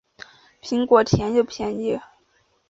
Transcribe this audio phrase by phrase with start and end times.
[0.63, 1.99] 苹果甜又便宜